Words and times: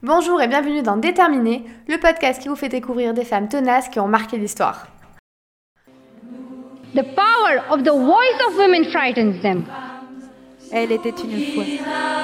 Bonjour 0.00 0.40
et 0.40 0.46
bienvenue 0.46 0.80
dans 0.80 0.96
Déterminé, 0.96 1.64
le 1.88 1.98
podcast 1.98 2.40
qui 2.40 2.46
vous 2.46 2.54
fait 2.54 2.68
découvrir 2.68 3.14
des 3.14 3.24
femmes 3.24 3.48
tenaces 3.48 3.88
qui 3.88 3.98
ont 3.98 4.06
marqué 4.06 4.36
l'histoire. 4.36 4.86
The 6.94 7.02
power 7.02 7.58
of 7.68 7.82
the 7.82 7.90
voice 7.90 8.40
of 8.46 8.56
women 8.58 8.84
frightens 8.92 9.42
them. 9.42 9.64
Elle 10.70 10.92
était 10.92 11.10
une 11.10 11.52
fois. 11.52 11.64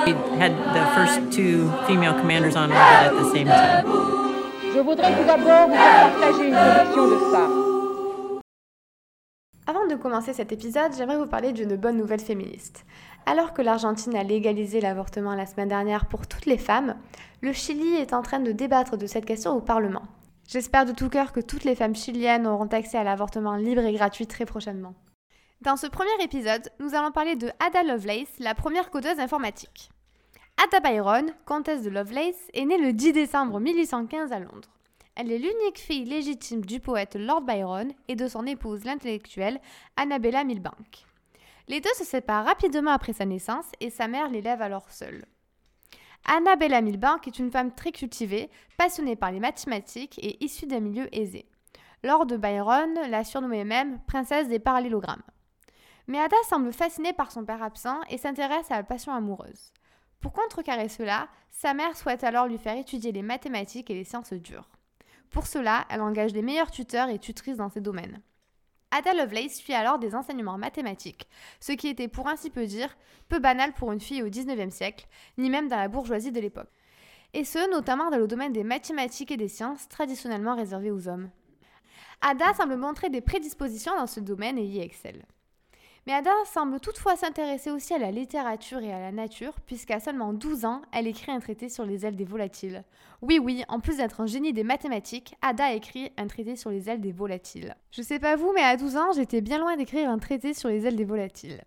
We 0.06 0.14
had 0.40 0.52
the 0.72 0.86
first 0.94 1.32
two 1.32 1.68
female 1.88 2.14
commanders 2.14 2.54
on 2.54 2.70
at 2.70 3.10
the 3.10 3.24
same 3.32 3.48
time. 3.48 3.84
Je 4.72 4.78
voudrais 4.78 5.12
tout 5.12 5.24
d'abord 5.26 5.66
vous 5.66 5.74
partager 5.74 6.50
une 6.50 6.54
conviction 6.54 7.08
de 7.08 7.32
phare. 7.32 7.63
De 9.94 10.02
commencer 10.02 10.32
cet 10.32 10.50
épisode, 10.50 10.92
j'aimerais 10.96 11.18
vous 11.18 11.28
parler 11.28 11.52
d'une 11.52 11.76
bonne 11.76 11.96
nouvelle 11.96 12.20
féministe. 12.20 12.84
Alors 13.26 13.52
que 13.52 13.62
l'Argentine 13.62 14.16
a 14.16 14.24
légalisé 14.24 14.80
l'avortement 14.80 15.36
la 15.36 15.46
semaine 15.46 15.68
dernière 15.68 16.06
pour 16.06 16.26
toutes 16.26 16.46
les 16.46 16.58
femmes, 16.58 16.96
le 17.42 17.52
Chili 17.52 17.94
est 17.94 18.12
en 18.12 18.22
train 18.22 18.40
de 18.40 18.50
débattre 18.50 18.96
de 18.96 19.06
cette 19.06 19.24
question 19.24 19.52
au 19.52 19.60
Parlement. 19.60 20.02
J'espère 20.48 20.84
de 20.84 20.90
tout 20.90 21.08
cœur 21.08 21.30
que 21.30 21.38
toutes 21.38 21.62
les 21.62 21.76
femmes 21.76 21.94
chiliennes 21.94 22.48
auront 22.48 22.66
accès 22.66 22.98
à 22.98 23.04
l'avortement 23.04 23.54
libre 23.54 23.82
et 23.82 23.92
gratuit 23.92 24.26
très 24.26 24.46
prochainement. 24.46 24.94
Dans 25.60 25.76
ce 25.76 25.86
premier 25.86 26.24
épisode, 26.24 26.68
nous 26.80 26.96
allons 26.96 27.12
parler 27.12 27.36
de 27.36 27.50
Ada 27.64 27.84
Lovelace, 27.84 28.34
la 28.40 28.56
première 28.56 28.90
codeuse 28.90 29.20
informatique. 29.20 29.90
Ada 30.60 30.80
Byron, 30.80 31.26
comtesse 31.44 31.82
de 31.82 31.90
Lovelace, 31.90 32.50
est 32.52 32.64
née 32.64 32.78
le 32.78 32.92
10 32.92 33.12
décembre 33.12 33.60
1815 33.60 34.32
à 34.32 34.40
Londres. 34.40 34.73
Elle 35.16 35.30
est 35.30 35.38
l'unique 35.38 35.78
fille 35.78 36.04
légitime 36.04 36.64
du 36.64 36.80
poète 36.80 37.14
Lord 37.14 37.42
Byron 37.42 37.92
et 38.08 38.16
de 38.16 38.26
son 38.26 38.46
épouse 38.46 38.84
l'intellectuelle 38.84 39.60
Annabella 39.96 40.42
Milbank. 40.42 41.06
Les 41.68 41.80
deux 41.80 41.94
se 41.96 42.04
séparent 42.04 42.44
rapidement 42.44 42.90
après 42.90 43.12
sa 43.12 43.24
naissance 43.24 43.70
et 43.78 43.90
sa 43.90 44.08
mère 44.08 44.28
l'élève 44.28 44.60
alors 44.60 44.90
seule. 44.90 45.24
Annabella 46.24 46.80
Milbank 46.80 47.28
est 47.28 47.38
une 47.38 47.52
femme 47.52 47.72
très 47.72 47.92
cultivée, 47.92 48.50
passionnée 48.76 49.14
par 49.14 49.30
les 49.30 49.38
mathématiques 49.38 50.18
et 50.18 50.42
issue 50.44 50.66
d'un 50.66 50.80
milieu 50.80 51.06
aisé. 51.14 51.46
Lord 52.02 52.26
Byron 52.26 52.94
l'a 53.08 53.22
surnommée 53.22 53.62
même 53.62 54.00
princesse 54.08 54.48
des 54.48 54.58
parallélogrammes. 54.58 55.22
Mais 56.08 56.18
Ada 56.18 56.36
semble 56.48 56.72
fascinée 56.72 57.12
par 57.12 57.30
son 57.30 57.44
père 57.44 57.62
absent 57.62 58.00
et 58.10 58.18
s'intéresse 58.18 58.70
à 58.70 58.76
la 58.76 58.82
passion 58.82 59.12
amoureuse. 59.12 59.72
Pour 60.20 60.32
contrecarrer 60.32 60.88
cela, 60.88 61.28
sa 61.50 61.72
mère 61.72 61.96
souhaite 61.96 62.24
alors 62.24 62.46
lui 62.46 62.58
faire 62.58 62.76
étudier 62.76 63.12
les 63.12 63.22
mathématiques 63.22 63.90
et 63.90 63.94
les 63.94 64.04
sciences 64.04 64.32
dures. 64.32 64.68
Pour 65.34 65.48
cela, 65.48 65.84
elle 65.90 66.00
engage 66.00 66.32
les 66.32 66.42
meilleurs 66.42 66.70
tuteurs 66.70 67.08
et 67.08 67.18
tutrices 67.18 67.56
dans 67.56 67.68
ces 67.68 67.80
domaines. 67.80 68.22
Ada 68.92 69.14
Lovelace 69.14 69.56
suit 69.56 69.74
alors 69.74 69.98
des 69.98 70.14
enseignements 70.14 70.58
mathématiques, 70.58 71.28
ce 71.58 71.72
qui 71.72 71.88
était 71.88 72.06
pour 72.06 72.28
ainsi 72.28 72.50
peu 72.50 72.66
dire 72.66 72.96
peu 73.28 73.40
banal 73.40 73.72
pour 73.72 73.90
une 73.90 74.00
fille 74.00 74.22
au 74.22 74.28
XIXe 74.28 74.72
siècle, 74.72 75.08
ni 75.36 75.50
même 75.50 75.66
dans 75.66 75.76
la 75.76 75.88
bourgeoisie 75.88 76.30
de 76.30 76.38
l'époque. 76.38 76.70
Et 77.32 77.42
ce, 77.42 77.68
notamment 77.68 78.12
dans 78.12 78.18
le 78.18 78.28
domaine 78.28 78.52
des 78.52 78.62
mathématiques 78.62 79.32
et 79.32 79.36
des 79.36 79.48
sciences 79.48 79.88
traditionnellement 79.88 80.54
réservées 80.54 80.92
aux 80.92 81.08
hommes. 81.08 81.28
Ada 82.20 82.54
semble 82.54 82.76
montrer 82.76 83.10
des 83.10 83.20
prédispositions 83.20 83.96
dans 83.96 84.06
ce 84.06 84.20
domaine 84.20 84.56
et 84.56 84.64
y 84.64 84.78
excelle. 84.78 85.24
Mais 86.06 86.12
Ada 86.12 86.32
semble 86.44 86.80
toutefois 86.80 87.16
s'intéresser 87.16 87.70
aussi 87.70 87.94
à 87.94 87.98
la 87.98 88.10
littérature 88.10 88.80
et 88.80 88.92
à 88.92 89.00
la 89.00 89.10
nature, 89.10 89.54
puisqu'à 89.66 90.00
seulement 90.00 90.34
12 90.34 90.66
ans, 90.66 90.82
elle 90.92 91.06
écrit 91.06 91.32
un 91.32 91.40
traité 91.40 91.70
sur 91.70 91.86
les 91.86 92.04
ailes 92.04 92.16
des 92.16 92.26
volatiles. 92.26 92.84
Oui, 93.22 93.38
oui, 93.38 93.64
en 93.68 93.80
plus 93.80 93.96
d'être 93.96 94.20
un 94.20 94.26
génie 94.26 94.52
des 94.52 94.64
mathématiques, 94.64 95.34
Ada 95.40 95.72
écrit 95.72 96.12
un 96.18 96.26
traité 96.26 96.56
sur 96.56 96.68
les 96.68 96.90
ailes 96.90 97.00
des 97.00 97.12
volatiles. 97.12 97.74
Je 97.90 98.02
sais 98.02 98.18
pas 98.18 98.36
vous, 98.36 98.52
mais 98.54 98.62
à 98.62 98.76
12 98.76 98.96
ans, 98.98 99.12
j'étais 99.12 99.40
bien 99.40 99.58
loin 99.58 99.76
d'écrire 99.76 100.10
un 100.10 100.18
traité 100.18 100.52
sur 100.52 100.68
les 100.68 100.86
ailes 100.86 100.96
des 100.96 101.06
volatiles. 101.06 101.62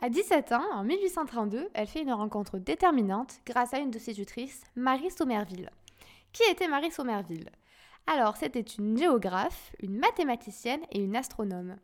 À 0.00 0.10
17 0.10 0.52
ans, 0.52 0.64
en 0.72 0.84
1832, 0.84 1.68
elle 1.74 1.86
fait 1.88 2.02
une 2.02 2.12
rencontre 2.12 2.58
déterminante 2.58 3.40
grâce 3.46 3.74
à 3.74 3.78
une 3.78 3.90
de 3.90 3.98
ses 3.98 4.14
tutrices, 4.14 4.62
Marie 4.76 5.10
Somerville. 5.10 5.70
Qui 6.32 6.42
était 6.50 6.68
Marie 6.68 6.92
Somerville 6.92 7.50
Alors, 8.06 8.36
c'était 8.36 8.60
une 8.60 8.96
géographe, 8.96 9.72
une 9.80 9.98
mathématicienne 9.98 10.82
et 10.92 11.00
une 11.00 11.16
astronome. 11.16 11.76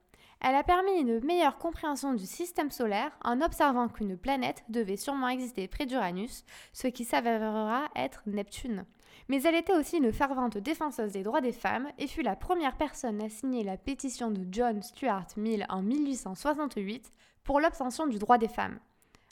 Elle 0.44 0.56
a 0.56 0.64
permis 0.64 0.98
une 0.98 1.24
meilleure 1.24 1.56
compréhension 1.56 2.14
du 2.14 2.26
système 2.26 2.72
solaire 2.72 3.16
en 3.22 3.40
observant 3.42 3.86
qu'une 3.86 4.16
planète 4.16 4.64
devait 4.68 4.96
sûrement 4.96 5.28
exister 5.28 5.68
près 5.68 5.86
d'Uranus, 5.86 6.44
ce 6.72 6.88
qui 6.88 7.04
s'avérera 7.04 7.88
être 7.94 8.22
Neptune. 8.26 8.84
Mais 9.28 9.40
elle 9.44 9.54
était 9.54 9.76
aussi 9.76 9.98
une 9.98 10.12
fervente 10.12 10.58
défenseuse 10.58 11.12
des 11.12 11.22
droits 11.22 11.40
des 11.40 11.52
femmes 11.52 11.88
et 11.96 12.08
fut 12.08 12.22
la 12.22 12.34
première 12.34 12.76
personne 12.76 13.22
à 13.22 13.28
signer 13.28 13.62
la 13.62 13.76
pétition 13.76 14.32
de 14.32 14.44
John 14.50 14.82
Stuart 14.82 15.28
Mill 15.36 15.64
en 15.68 15.80
1868 15.80 17.12
pour 17.44 17.60
l'obtention 17.60 18.08
du 18.08 18.18
droit 18.18 18.38
des 18.38 18.48
femmes. 18.48 18.80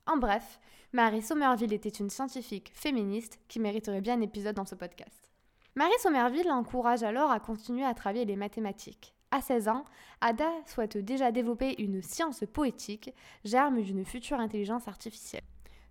En 0.07 0.17
bref, 0.17 0.61
Marie 0.93 1.23
Somerville 1.23 1.73
était 1.73 1.89
une 1.89 2.11
scientifique 2.11 2.71
féministe 2.73 3.41
qui 3.49 3.59
mériterait 3.59 4.01
bien 4.01 4.15
un 4.15 4.21
épisode 4.21 4.55
dans 4.55 4.65
ce 4.65 4.77
podcast. 4.77 5.29
Marie 5.75 5.91
Somerville 5.99 6.47
l'encourage 6.47 7.03
alors 7.03 7.33
à 7.33 7.41
continuer 7.41 7.85
à 7.85 7.95
travailler 7.95 8.25
les 8.25 8.37
mathématiques. 8.37 9.17
À 9.33 9.41
16 9.41 9.69
ans, 9.69 9.85
Ada 10.21 10.51
souhaite 10.67 10.97
déjà 10.97 11.31
développer 11.31 11.81
une 11.81 12.03
science 12.03 12.43
poétique, 12.53 13.15
germe 13.45 13.81
d'une 13.81 14.05
future 14.05 14.41
intelligence 14.41 14.89
artificielle. 14.89 15.45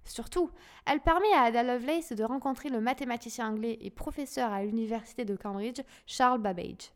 Surtout, 0.03 0.49
elle 0.85 0.99
permet 0.99 1.31
à 1.33 1.43
Ada 1.43 1.63
Lovelace 1.63 2.11
de 2.11 2.23
rencontrer 2.23 2.69
le 2.69 2.81
mathématicien 2.81 3.49
anglais 3.49 3.77
et 3.81 3.91
professeur 3.91 4.51
à 4.51 4.63
l'université 4.63 5.23
de 5.23 5.35
Cambridge, 5.35 5.81
Charles 6.05 6.41
Babbage. 6.41 6.91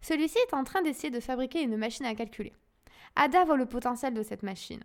Celui-ci 0.00 0.38
est 0.38 0.54
en 0.54 0.64
train 0.64 0.82
d'essayer 0.82 1.10
de 1.10 1.20
fabriquer 1.20 1.62
une 1.62 1.76
machine 1.76 2.06
à 2.06 2.14
calculer. 2.14 2.52
Ada 3.16 3.44
voit 3.44 3.56
le 3.56 3.66
potentiel 3.66 4.14
de 4.14 4.22
cette 4.22 4.42
machine. 4.42 4.82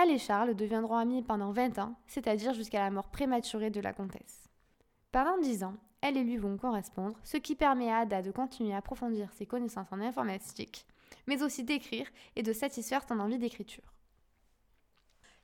Elle 0.00 0.10
et 0.10 0.18
Charles 0.18 0.54
deviendront 0.54 0.96
amis 0.96 1.22
pendant 1.22 1.52
20 1.52 1.78
ans, 1.78 1.94
c'est-à-dire 2.06 2.54
jusqu'à 2.54 2.80
la 2.80 2.90
mort 2.90 3.08
prématurée 3.08 3.70
de 3.70 3.80
la 3.80 3.92
comtesse. 3.92 4.48
Pendant 5.10 5.38
10 5.38 5.64
ans, 5.64 5.74
elle 6.02 6.16
et 6.16 6.24
lui 6.24 6.36
vont 6.36 6.56
correspondre, 6.56 7.18
ce 7.24 7.36
qui 7.36 7.54
permet 7.54 7.90
à 7.90 7.98
Ada 7.98 8.22
de 8.22 8.30
continuer 8.30 8.74
à 8.74 8.78
approfondir 8.78 9.32
ses 9.32 9.46
connaissances 9.46 9.92
en 9.92 10.00
informatique, 10.00 10.86
mais 11.26 11.42
aussi 11.42 11.64
d'écrire 11.64 12.08
et 12.36 12.42
de 12.42 12.52
satisfaire 12.52 13.06
son 13.06 13.20
envie 13.20 13.38
d'écriture. 13.38 13.94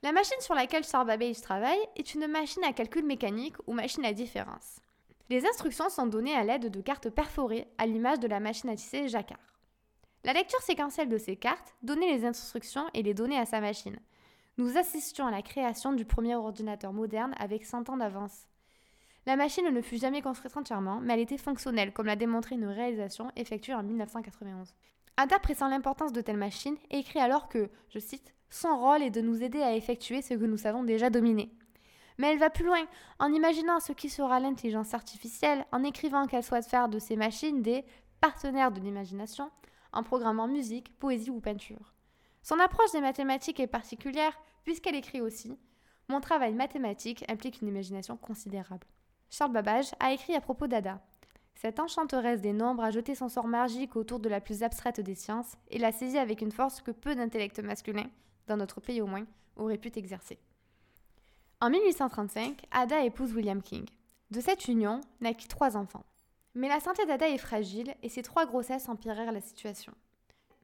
La 0.02 0.12
machine 0.12 0.40
sur 0.40 0.54
laquelle 0.54 0.84
Charles 0.84 1.06
Babbage 1.06 1.40
travaille 1.40 1.80
est 1.96 2.14
une 2.14 2.26
machine 2.28 2.62
à 2.64 2.72
calcul 2.72 3.04
mécanique 3.04 3.56
ou 3.66 3.72
machine 3.72 4.04
à 4.04 4.12
différence. 4.12 4.80
Les 5.28 5.44
instructions 5.46 5.90
sont 5.90 6.06
données 6.06 6.34
à 6.34 6.44
l'aide 6.44 6.70
de 6.70 6.80
cartes 6.80 7.10
perforées 7.10 7.66
à 7.78 7.86
l'image 7.86 8.20
de 8.20 8.28
la 8.28 8.40
machine 8.40 8.70
à 8.70 8.76
tisser 8.76 9.08
Jacquard. 9.08 9.38
La 10.24 10.32
lecture 10.32 10.60
séquentielle 10.60 11.08
de 11.08 11.18
ces 11.18 11.36
cartes 11.36 11.74
donnait 11.82 12.12
les 12.12 12.24
instructions 12.24 12.86
et 12.94 13.02
les 13.02 13.14
données 13.14 13.38
à 13.38 13.46
sa 13.46 13.60
machine. 13.60 13.98
Nous 14.56 14.76
assistions 14.76 15.26
à 15.26 15.30
la 15.30 15.42
création 15.42 15.92
du 15.92 16.04
premier 16.04 16.34
ordinateur 16.34 16.92
moderne 16.92 17.34
avec 17.38 17.64
100 17.64 17.90
ans 17.90 17.96
d'avance. 17.96 18.46
La 19.26 19.36
machine 19.36 19.68
ne 19.68 19.80
fut 19.82 19.98
jamais 19.98 20.22
construite 20.22 20.56
entièrement, 20.56 21.00
mais 21.00 21.14
elle 21.14 21.20
était 21.20 21.38
fonctionnelle, 21.38 21.92
comme 21.92 22.06
l'a 22.06 22.16
démontré 22.16 22.54
une 22.54 22.66
réalisation 22.66 23.30
effectuée 23.36 23.74
en 23.74 23.82
1991. 23.82 24.74
Ada 25.16 25.38
pressent 25.38 25.68
l'importance 25.68 26.12
de 26.12 26.20
telles 26.20 26.36
machines 26.36 26.76
et 26.90 26.98
écrit 26.98 27.18
alors 27.18 27.48
que, 27.48 27.70
je 27.90 27.98
cite, 27.98 28.34
son 28.50 28.78
rôle 28.78 29.02
est 29.02 29.10
de 29.10 29.20
nous 29.20 29.42
aider 29.42 29.60
à 29.60 29.74
effectuer 29.74 30.22
ce 30.22 30.34
que 30.34 30.44
nous 30.44 30.56
savons 30.56 30.84
déjà 30.84 31.10
dominer. 31.10 31.52
Mais 32.18 32.32
elle 32.32 32.38
va 32.38 32.50
plus 32.50 32.64
loin, 32.64 32.84
en 33.18 33.32
imaginant 33.32 33.80
ce 33.80 33.92
qui 33.92 34.08
sera 34.08 34.40
l'intelligence 34.40 34.94
artificielle, 34.94 35.66
en 35.72 35.84
écrivant 35.84 36.26
qu'elle 36.26 36.42
souhaite 36.42 36.66
faire 36.66 36.88
de 36.88 36.98
ces 36.98 37.16
machines 37.16 37.62
des 37.62 37.84
partenaires 38.20 38.72
de 38.72 38.80
l'imagination, 38.80 39.50
en 39.92 40.02
programmant 40.02 40.48
musique, 40.48 40.98
poésie 40.98 41.30
ou 41.30 41.40
peinture. 41.40 41.94
Son 42.42 42.58
approche 42.58 42.92
des 42.92 43.00
mathématiques 43.00 43.60
est 43.60 43.66
particulière, 43.66 44.38
puisqu'elle 44.64 44.96
écrit 44.96 45.20
aussi 45.20 45.58
Mon 46.08 46.20
travail 46.20 46.54
mathématique 46.54 47.24
implique 47.28 47.60
une 47.60 47.68
imagination 47.68 48.16
considérable. 48.16 48.86
Charles 49.30 49.52
Babbage 49.52 49.90
a 50.00 50.12
écrit 50.12 50.34
à 50.34 50.40
propos 50.40 50.66
d'Ada. 50.66 51.00
Cette 51.54 51.80
enchanteresse 51.80 52.40
des 52.40 52.52
nombres 52.52 52.84
a 52.84 52.90
jeté 52.90 53.14
son 53.14 53.28
sort 53.28 53.48
magique 53.48 53.96
autour 53.96 54.20
de 54.20 54.28
la 54.28 54.40
plus 54.40 54.62
abstraite 54.62 55.00
des 55.00 55.14
sciences 55.14 55.56
et 55.70 55.78
l'a 55.78 55.92
saisie 55.92 56.18
avec 56.18 56.40
une 56.40 56.52
force 56.52 56.80
que 56.80 56.92
peu 56.92 57.14
d'intellects 57.14 57.58
masculins, 57.58 58.10
dans 58.46 58.56
notre 58.56 58.80
pays 58.80 59.02
au 59.02 59.06
moins, 59.06 59.26
auraient 59.56 59.78
pu 59.78 59.90
exercer. 59.96 60.38
En 61.60 61.70
1835, 61.70 62.64
Ada 62.70 63.02
épouse 63.02 63.34
William 63.34 63.60
King. 63.60 63.86
De 64.30 64.40
cette 64.40 64.68
union 64.68 65.00
naquit 65.20 65.48
trois 65.48 65.76
enfants. 65.76 66.04
Mais 66.54 66.68
la 66.68 66.80
santé 66.80 67.04
d'Ada 67.06 67.28
est 67.28 67.38
fragile 67.38 67.94
et 68.02 68.08
ses 68.08 68.22
trois 68.22 68.46
grossesses 68.46 68.88
empirèrent 68.88 69.32
la 69.32 69.40
situation. 69.40 69.92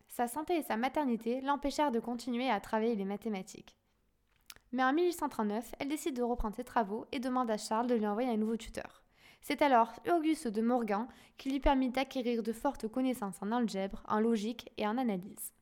Sa 0.08 0.28
santé 0.28 0.56
et 0.56 0.62
sa 0.62 0.76
maternité 0.76 1.40
l'empêchèrent 1.40 1.90
de 1.90 1.98
continuer 1.98 2.48
à 2.48 2.60
travailler 2.60 2.94
les 2.94 3.04
mathématiques. 3.04 3.76
Mais 4.74 4.82
en 4.82 4.92
1839, 4.92 5.76
elle 5.78 5.88
décide 5.88 6.16
de 6.16 6.22
reprendre 6.22 6.56
ses 6.56 6.64
travaux 6.64 7.06
et 7.12 7.20
demande 7.20 7.48
à 7.48 7.56
Charles 7.56 7.86
de 7.86 7.94
lui 7.94 8.08
envoyer 8.08 8.28
un 8.28 8.36
nouveau 8.36 8.56
tuteur. 8.56 9.04
C'est 9.40 9.62
alors 9.62 9.92
Auguste 10.12 10.48
de 10.48 10.60
Morgan 10.62 11.06
qui 11.38 11.48
lui 11.48 11.60
permit 11.60 11.90
d'acquérir 11.90 12.42
de 12.42 12.52
fortes 12.52 12.88
connaissances 12.88 13.40
en 13.40 13.52
algèbre, 13.52 14.02
en 14.08 14.18
logique 14.18 14.72
et 14.76 14.84
en 14.84 14.98
analyse. 14.98 15.52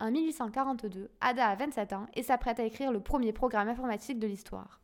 En 0.00 0.10
1842, 0.10 1.08
Ada 1.20 1.50
a 1.50 1.54
27 1.54 1.92
ans 1.92 2.06
et 2.14 2.24
s'apprête 2.24 2.58
à 2.58 2.64
écrire 2.64 2.90
le 2.90 2.98
premier 2.98 3.32
programme 3.32 3.68
informatique 3.68 4.18
de 4.18 4.26
l'histoire. 4.26 4.80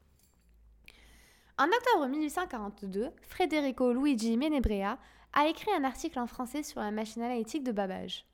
En 1.59 1.67
octobre 1.67 2.07
1842, 2.07 3.11
Federico 3.23 3.93
Luigi 3.93 4.37
Menebrea 4.37 4.99
a 5.33 5.49
écrit 5.49 5.73
un 5.77 5.83
article 5.83 6.21
en 6.21 6.29
français 6.29 6.63
sur 6.63 6.81
la 6.81 6.93
machine 6.93 7.23
analytique 7.23 7.65
de 7.65 7.73
Babbage. 7.73 8.25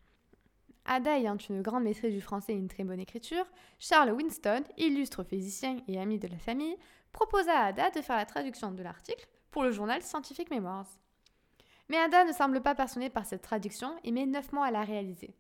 Ada 0.90 1.18
ayant 1.18 1.36
une 1.36 1.60
grande 1.60 1.84
maîtrise 1.84 2.14
du 2.14 2.22
français 2.22 2.54
et 2.54 2.56
une 2.56 2.68
très 2.68 2.82
bonne 2.82 2.98
écriture, 2.98 3.44
Charles 3.78 4.10
Winston, 4.10 4.64
illustre 4.78 5.22
physicien 5.22 5.76
et 5.86 6.00
ami 6.00 6.18
de 6.18 6.26
la 6.26 6.38
famille, 6.38 6.76
proposa 7.12 7.52
à 7.52 7.66
Ada 7.66 7.90
de 7.90 8.00
faire 8.00 8.16
la 8.16 8.24
traduction 8.24 8.72
de 8.72 8.82
l'article, 8.82 9.28
pour 9.50 9.62
le 9.62 9.70
journal 9.70 10.02
Scientific 10.02 10.50
Memoirs. 10.50 10.88
Mais 11.90 11.98
Ada 11.98 12.24
ne 12.24 12.32
semble 12.32 12.62
pas 12.62 12.74
passionnée 12.74 13.10
par 13.10 13.26
cette 13.26 13.42
traduction 13.42 13.94
et 14.02 14.12
met 14.12 14.24
9 14.24 14.52
mois 14.52 14.66
à 14.66 14.70
la 14.70 14.82
réaliser. 14.82 15.34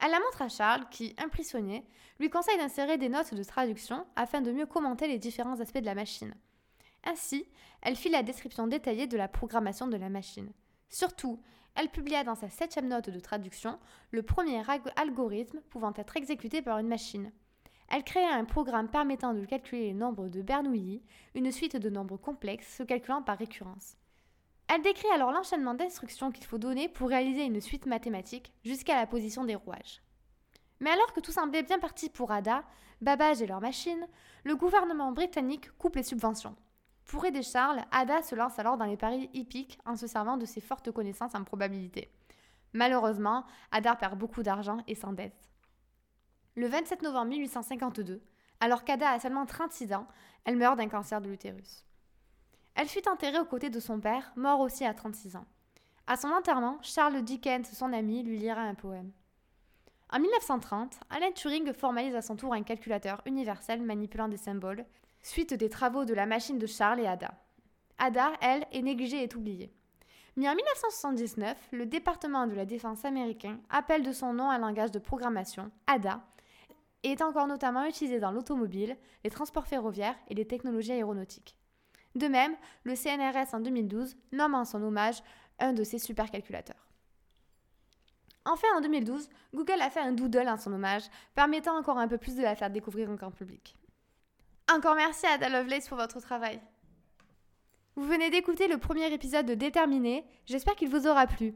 Elle 0.00 0.10
la 0.10 0.20
montre 0.20 0.42
à 0.42 0.48
Charles 0.48 0.86
qui, 0.90 1.14
impressionné, 1.16 1.86
lui 2.18 2.28
conseille 2.28 2.58
d'insérer 2.58 2.98
des 2.98 3.08
notes 3.08 3.34
de 3.34 3.44
traduction 3.44 4.06
afin 4.16 4.42
de 4.42 4.52
mieux 4.52 4.66
commenter 4.66 5.08
les 5.08 5.18
différents 5.18 5.60
aspects 5.60 5.78
de 5.78 5.86
la 5.86 5.94
machine. 5.94 6.34
Ainsi, 7.04 7.46
elle 7.80 7.96
fit 7.96 8.10
la 8.10 8.22
description 8.22 8.66
détaillée 8.66 9.06
de 9.06 9.16
la 9.16 9.28
programmation 9.28 9.86
de 9.86 9.96
la 9.96 10.08
machine. 10.08 10.52
Surtout, 10.88 11.40
elle 11.74 11.88
publia 11.88 12.22
dans 12.24 12.34
sa 12.34 12.50
septième 12.50 12.88
note 12.88 13.10
de 13.10 13.20
traduction 13.20 13.78
le 14.10 14.22
premier 14.22 14.62
algorithme 14.96 15.60
pouvant 15.70 15.92
être 15.96 16.16
exécuté 16.16 16.62
par 16.62 16.78
une 16.78 16.88
machine. 16.88 17.32
Elle 17.88 18.04
créa 18.04 18.34
un 18.34 18.44
programme 18.44 18.88
permettant 18.88 19.34
de 19.34 19.44
calculer 19.44 19.86
les 19.86 19.94
nombres 19.94 20.28
de 20.28 20.42
Bernoulli, 20.42 21.02
une 21.34 21.52
suite 21.52 21.76
de 21.76 21.90
nombres 21.90 22.16
complexes 22.16 22.76
se 22.76 22.82
calculant 22.82 23.22
par 23.22 23.38
récurrence. 23.38 23.96
Elle 24.68 24.82
décrit 24.82 25.08
alors 25.14 25.32
l'enchaînement 25.32 25.74
d'instructions 25.74 26.30
qu'il 26.30 26.44
faut 26.44 26.58
donner 26.58 26.88
pour 26.88 27.08
réaliser 27.08 27.44
une 27.44 27.60
suite 27.60 27.86
mathématique 27.86 28.52
jusqu'à 28.64 28.94
la 28.94 29.06
position 29.06 29.44
des 29.44 29.54
rouages. 29.54 30.02
Mais 30.80 30.90
alors 30.90 31.12
que 31.12 31.20
tout 31.20 31.32
semblait 31.32 31.62
bien 31.62 31.78
parti 31.78 32.08
pour 32.08 32.32
Ada, 32.32 32.64
Babbage 33.02 33.42
et 33.42 33.46
leurs 33.46 33.60
machines, 33.60 34.06
le 34.44 34.56
gouvernement 34.56 35.12
britannique 35.12 35.70
coupe 35.76 35.96
les 35.96 36.02
subventions. 36.02 36.56
Pour 37.06 37.24
aider 37.24 37.42
Charles, 37.42 37.84
Ada 37.90 38.22
se 38.22 38.34
lance 38.34 38.58
alors 38.58 38.76
dans 38.76 38.84
les 38.84 38.96
paris 38.96 39.28
hippiques 39.34 39.78
en 39.84 39.96
se 39.96 40.06
servant 40.06 40.36
de 40.36 40.46
ses 40.46 40.60
fortes 40.60 40.90
connaissances 40.90 41.34
en 41.34 41.44
probabilité. 41.44 42.10
Malheureusement, 42.72 43.44
Ada 43.70 43.96
perd 43.96 44.18
beaucoup 44.18 44.42
d'argent 44.42 44.78
et 44.86 44.94
s'endette. 44.94 45.50
Le 46.54 46.66
27 46.66 47.02
novembre 47.02 47.30
1852, 47.30 48.22
alors 48.60 48.84
qu'Ada 48.84 49.10
a 49.10 49.20
seulement 49.20 49.46
36 49.46 49.92
ans, 49.92 50.06
elle 50.44 50.56
meurt 50.56 50.76
d'un 50.76 50.88
cancer 50.88 51.20
de 51.20 51.28
l'utérus. 51.28 51.84
Elle 52.74 52.88
fut 52.88 53.08
enterrée 53.08 53.38
aux 53.38 53.44
côtés 53.44 53.70
de 53.70 53.80
son 53.80 54.00
père, 54.00 54.32
mort 54.36 54.60
aussi 54.60 54.84
à 54.84 54.94
36 54.94 55.36
ans. 55.36 55.46
À 56.06 56.16
son 56.16 56.28
enterrement, 56.28 56.78
Charles 56.82 57.22
Dickens, 57.22 57.70
son 57.72 57.92
ami, 57.92 58.22
lui 58.22 58.38
lira 58.38 58.62
un 58.62 58.74
poème. 58.74 59.12
En 60.10 60.18
1930, 60.18 61.00
Alan 61.10 61.32
Turing 61.32 61.72
formalise 61.72 62.14
à 62.14 62.22
son 62.22 62.36
tour 62.36 62.52
un 62.52 62.62
calculateur 62.62 63.22
universel 63.24 63.80
manipulant 63.82 64.28
des 64.28 64.36
symboles, 64.36 64.84
suite 65.22 65.54
des 65.54 65.68
travaux 65.68 66.04
de 66.04 66.14
la 66.14 66.26
machine 66.26 66.58
de 66.58 66.66
Charles 66.66 67.00
et 67.00 67.06
Ada. 67.06 67.32
Ada, 67.98 68.32
elle, 68.40 68.66
est 68.72 68.82
négligée 68.82 69.22
et 69.22 69.36
oubliée. 69.36 69.72
Mais 70.36 70.48
en 70.48 70.54
1979, 70.54 71.56
le 71.72 71.86
département 71.86 72.46
de 72.46 72.54
la 72.54 72.64
défense 72.64 73.04
américain 73.04 73.60
appelle 73.70 74.02
de 74.02 74.12
son 74.12 74.32
nom 74.32 74.50
un 74.50 74.58
langage 74.58 74.90
de 74.90 74.98
programmation, 74.98 75.70
ADA, 75.86 76.22
et 77.02 77.12
est 77.12 77.22
encore 77.22 77.46
notamment 77.46 77.84
utilisé 77.84 78.18
dans 78.18 78.30
l'automobile, 78.30 78.96
les 79.24 79.30
transports 79.30 79.66
ferroviaires 79.66 80.16
et 80.28 80.34
les 80.34 80.46
technologies 80.46 80.92
aéronautiques. 80.92 81.56
De 82.14 82.28
même, 82.28 82.54
le 82.84 82.94
CNRS 82.94 83.54
en 83.54 83.60
2012 83.60 84.16
nomme 84.32 84.54
en 84.54 84.64
son 84.64 84.82
hommage 84.82 85.22
un 85.58 85.72
de 85.72 85.84
ses 85.84 85.98
supercalculateurs. 85.98 86.88
Enfin, 88.44 88.68
en 88.76 88.80
2012, 88.80 89.28
Google 89.54 89.80
a 89.80 89.90
fait 89.90 90.00
un 90.00 90.12
doodle 90.12 90.48
en 90.48 90.56
son 90.56 90.72
hommage, 90.72 91.04
permettant 91.34 91.76
encore 91.76 91.98
un 91.98 92.08
peu 92.08 92.18
plus 92.18 92.36
de 92.36 92.42
la 92.42 92.56
faire 92.56 92.70
découvrir 92.70 93.10
au 93.10 93.14
grand 93.14 93.30
public. 93.30 93.76
Encore 94.74 94.94
merci 94.94 95.26
à 95.26 95.32
Ada 95.32 95.50
Lovelace 95.50 95.86
pour 95.86 95.98
votre 95.98 96.18
travail. 96.20 96.58
Vous 97.94 98.06
venez 98.06 98.30
d'écouter 98.30 98.68
le 98.68 98.78
premier 98.78 99.12
épisode 99.12 99.44
de 99.44 99.52
Déterminé, 99.52 100.24
j'espère 100.46 100.76
qu'il 100.76 100.88
vous 100.88 101.06
aura 101.06 101.26
plu. 101.26 101.54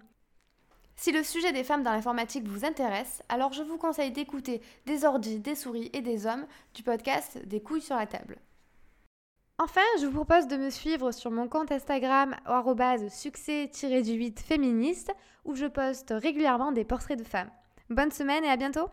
Si 0.97 1.13
le 1.13 1.23
sujet 1.23 1.51
des 1.53 1.65
femmes 1.65 1.83
dans 1.83 1.93
l'informatique 1.93 2.47
vous 2.47 2.67
intéresse, 2.67 3.23
alors 3.31 3.55
je 3.55 3.63
vous 3.63 3.79
conseille 3.79 4.11
d'écouter 4.11 4.61
Des 4.85 5.07
ordis, 5.07 5.39
des 5.39 5.55
souris 5.55 5.89
et 5.95 6.03
des 6.03 6.27
hommes 6.27 6.47
du 6.75 6.83
podcast 6.83 7.39
Des 7.47 7.63
couilles 7.63 7.81
sur 7.81 7.97
la 7.97 8.07
table. 8.07 8.37
Enfin, 9.59 9.81
je 9.99 10.05
vous 10.05 10.25
propose 10.25 10.47
de 10.47 10.59
me 10.59 10.69
suivre 10.69 11.11
sur 11.11 11.31
mon 11.31 11.49
compte 11.49 11.73
Instagram 11.73 12.37
succès-du-8 13.09 14.41
féministe 14.41 15.11
où 15.47 15.55
je 15.55 15.67
poste 15.67 16.13
régulièrement 16.15 16.71
des 16.71 16.85
portraits 16.85 17.19
de 17.19 17.25
femmes. 17.25 17.51
Bonne 17.89 18.13
semaine 18.13 18.45
et 18.45 18.51
à 18.51 18.59
bientôt 18.59 18.91